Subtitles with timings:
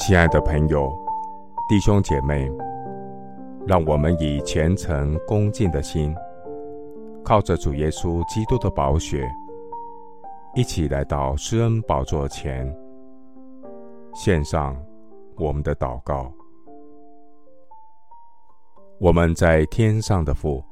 [0.00, 0.90] 亲爱的朋友、
[1.68, 2.50] 弟兄姐妹，
[3.66, 6.16] 让我们以虔诚恭敬的心，
[7.22, 9.30] 靠着主耶稣基督的宝血，
[10.54, 12.74] 一起来到施恩宝座前，
[14.14, 14.74] 献上
[15.36, 16.32] 我们的祷告。
[18.98, 20.64] 我们在天上的父，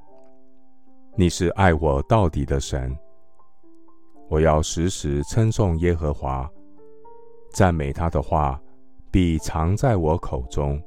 [1.16, 2.96] 你是爱我到底的神，
[4.30, 6.50] 我要时时称颂耶和华，
[7.52, 8.58] 赞美他的话。
[9.10, 10.80] 必藏在我口中。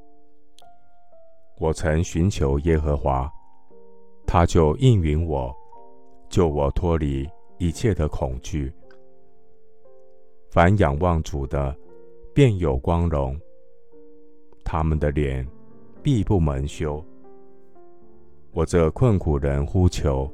[1.58, 3.32] 我曾寻求耶和华，
[4.28, 5.56] 他就应允我，
[6.30, 8.72] 救我脱离一切的恐惧。
[10.52, 11.76] 凡仰望主的，
[12.34, 13.40] 便有光荣，
[14.64, 15.48] 他们的脸
[16.04, 17.04] 必不蒙羞。
[18.52, 20.32] 我这困苦人呼求，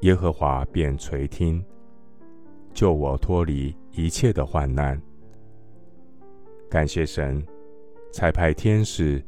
[0.00, 1.64] 耶和华便垂听，
[2.74, 5.00] 救我脱离一切的患难。
[6.72, 7.46] 感谢神，
[8.10, 9.22] 才派天使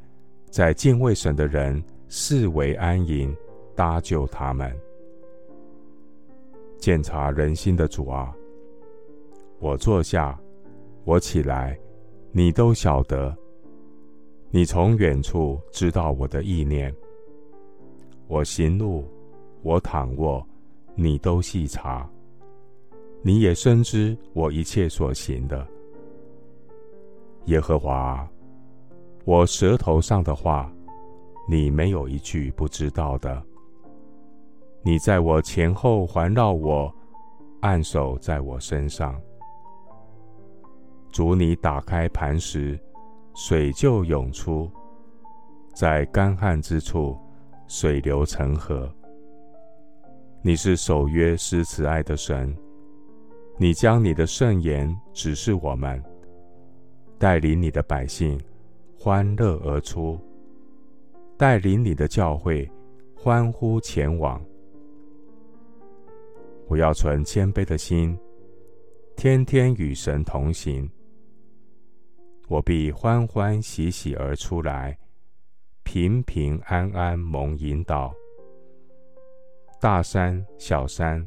[0.51, 3.37] 在敬畏神的人四围安营，
[3.75, 4.75] 搭救他们。
[6.79, 8.35] 鉴察人心的主啊，
[9.59, 10.41] 我坐下，
[11.05, 11.79] 我起来，
[12.33, 13.37] 你都晓得。
[14.49, 16.91] 你从远处知道我的意念。
[18.27, 19.05] 我行路，
[19.61, 20.43] 我躺卧，
[20.95, 22.09] 你都细察。
[23.21, 25.69] 你也深知我一切所行的。
[27.47, 28.27] 耶和华，
[29.27, 30.73] 我舌头上的话，
[31.47, 33.43] 你没有一句不知道的。
[34.83, 36.91] 你在我前后环绕我，
[37.61, 39.21] 按手在我身上。
[41.13, 42.81] 主，你打开磐石，
[43.35, 44.71] 水就涌出，
[45.75, 47.15] 在干旱之处，
[47.67, 48.91] 水流成河。
[50.41, 52.57] 你是守约施慈爱的神，
[53.59, 56.03] 你将你的圣言指示我们。
[57.19, 58.41] 带领你的百姓
[58.99, 60.19] 欢乐而出，
[61.37, 62.71] 带领你的教会
[63.15, 64.43] 欢呼前往。
[66.67, 68.19] 我要存谦卑的心，
[69.17, 70.91] 天天与神同行。
[72.49, 74.97] 我必欢欢喜喜而出来，
[75.83, 78.13] 平平安安蒙引导。
[79.81, 81.27] 大山小山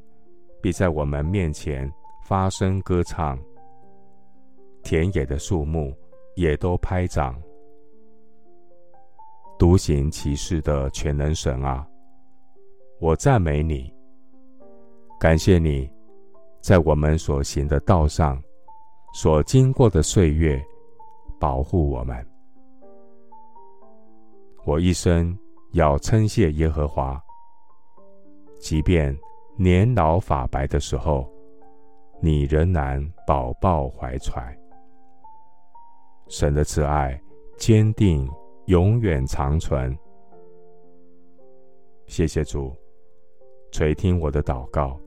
[0.62, 1.92] 必在我们面前
[2.28, 3.38] 发声歌唱。
[4.88, 5.94] 田野的树木
[6.38, 7.36] 也都拍掌，
[9.60, 11.86] 独行其事的全能神啊，
[13.02, 13.94] 我赞美你，
[15.20, 15.92] 感谢你，
[16.62, 18.42] 在我们所行的道上，
[19.14, 20.58] 所经过的岁月，
[21.38, 22.26] 保护我们。
[24.64, 25.38] 我一生
[25.74, 27.22] 要称谢耶和华，
[28.58, 29.14] 即便
[29.58, 31.30] 年老发白的时候，
[32.22, 34.57] 你仍然宝抱怀揣。
[36.30, 37.20] 神的慈爱
[37.56, 38.30] 坚定，
[38.66, 39.98] 永远长存。
[42.06, 42.76] 谢谢主
[43.72, 45.00] 垂听我的祷告，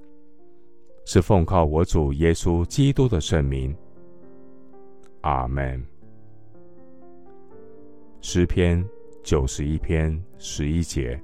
[1.04, 3.76] 是奉靠我主耶稣基督的圣名。
[5.22, 5.84] 阿门。
[8.22, 8.82] 诗篇
[9.22, 11.20] 九十一篇十一节，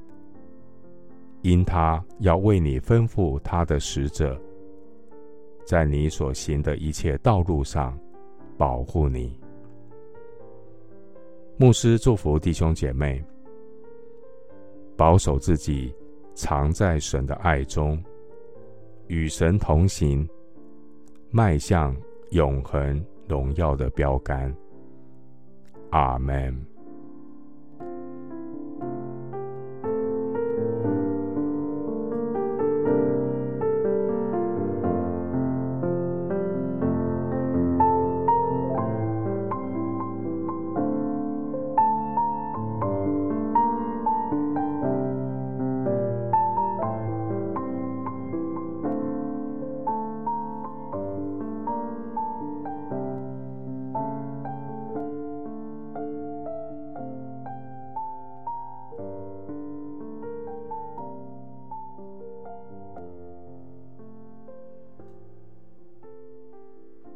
[1.42, 4.38] 因他要为你吩咐他的使者，
[5.64, 7.98] 在你所行的一切道路上
[8.58, 9.38] 保护你。
[11.58, 13.24] 牧师祝福弟兄姐妹，
[14.94, 15.90] 保守自己，
[16.34, 17.98] 藏在神的爱中，
[19.06, 20.28] 与神同行，
[21.30, 21.96] 迈向
[22.32, 24.54] 永恒荣耀的标杆。
[25.92, 26.75] 阿门。